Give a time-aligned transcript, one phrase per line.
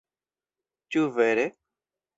[0.95, 1.47] Ĉu vere?!